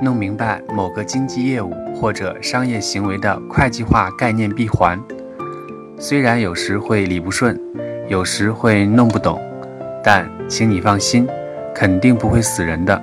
[0.00, 4.96] 弄明白某个经济业务或者商业行为的会计化概念闭环。
[5.98, 7.60] 虽然有时会理不顺，
[8.06, 9.40] 有时会弄不懂，
[10.04, 11.26] 但请你放心，
[11.74, 13.02] 肯定不会死人的。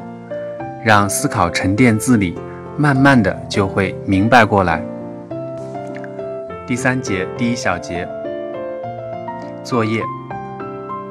[0.82, 2.38] 让思考沉淀自理，
[2.78, 4.82] 慢慢的就会明白过来。
[6.66, 8.08] 第三节第一小节，
[9.62, 10.02] 作业。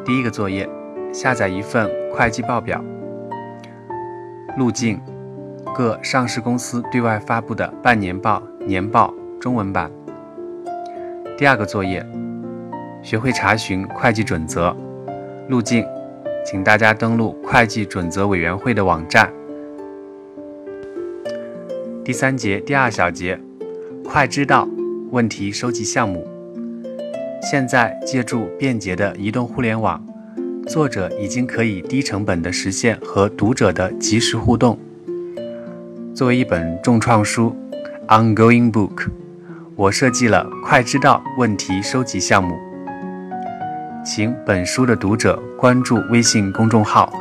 [0.07, 0.67] 第一个作业，
[1.13, 2.83] 下载一份会计报表。
[4.57, 4.99] 路径，
[5.75, 9.91] 各上市公司对外发布的半年报、年报中文版。
[11.37, 12.05] 第二个作业，
[13.03, 14.75] 学会查询会计准则。
[15.49, 15.85] 路径，
[16.43, 19.31] 请大家登录会计准则委员会的网站。
[22.09, 23.39] 第三节第二小节，
[24.03, 24.67] 快知道
[25.11, 26.27] 问题收集项目。
[27.43, 30.03] 现在借助便捷的移动互联网，
[30.67, 34.79] 作者已经可以低成本的实现和读者的及时互动。
[36.15, 37.55] 作为一本重创书
[38.07, 39.09] ，ongoing book，
[39.77, 42.57] 我设计了快知道问题收集项目。
[44.03, 47.13] 请本书的读者关注微信公众号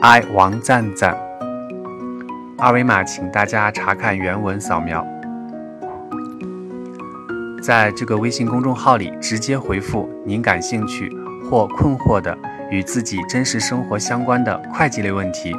[0.00, 1.29] ，i 王赞赞。
[2.62, 5.06] 二维码，请大家查看原文扫描。
[7.62, 11.10] 在这个微信公众号里，直接回复您感兴趣
[11.42, 12.36] 或困惑的
[12.70, 15.54] 与自己真实生活相关的会计类问题，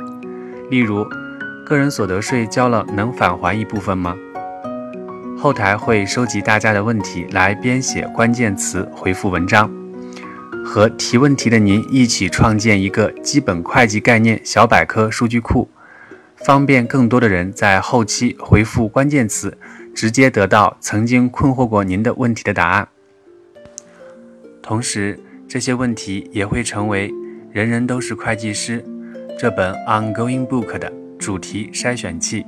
[0.70, 1.04] 例如，
[1.66, 4.16] 个人所得税交了能返还一部分吗？
[5.40, 9.72] 后台会收集大家的问题来编写关键词回复文章，
[10.64, 15.68] 和提问题的您一起创建一个基本会计概念小百科数据库。
[16.44, 19.56] 方便更多的人在后期回复关键词，
[19.94, 22.88] 直接得到曾经困惑过您的问题的答案。
[24.62, 27.10] 同时，这些问题也会成为
[27.52, 28.82] 《人人都是会计师》
[29.38, 32.46] 这本 ongoing book 的主题筛选器。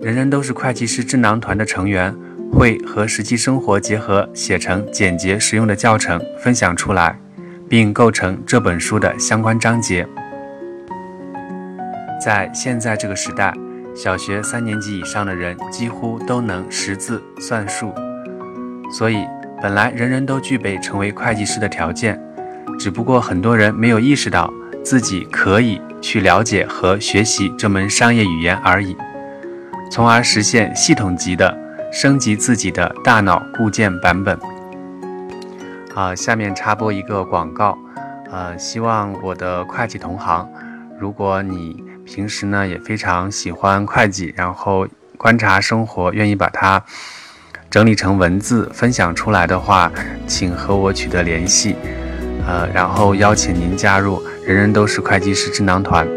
[0.00, 2.14] 人人都是会计师智囊团的成员
[2.52, 7.18] 会和实际生活结合，写成简洁实用的教程分享出来，
[7.68, 10.08] 并构成这本书的相关章节。
[12.20, 13.54] 在现在这个时代，
[13.94, 17.94] 小学三年级以上的人几乎都能识字算数，
[18.92, 19.24] 所以
[19.62, 22.20] 本来人人都具备成为会计师的条件，
[22.78, 24.52] 只不过很多人没有意识到
[24.84, 28.96] 自己可以去了解和学习这门商业语言而已，
[29.90, 31.56] 从而实现系统级的
[31.92, 34.38] 升级自己的大脑固件版本。
[35.94, 37.78] 好，下面插播一个广告，
[38.30, 40.48] 呃，希望我的会计同行，
[40.98, 41.87] 如果你。
[42.08, 44.88] 平时呢也非常喜欢会计，然后
[45.18, 46.82] 观察生活，愿意把它
[47.70, 49.92] 整理成文字分享出来的话，
[50.26, 51.76] 请和我取得联系，
[52.46, 56.08] 呃，然后邀请您加入“人人都是会计师智囊团”。